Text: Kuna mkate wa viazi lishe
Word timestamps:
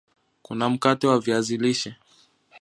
Kuna 0.41 0.69
mkate 0.69 1.07
wa 1.07 1.19
viazi 1.19 1.57
lishe 1.57 1.95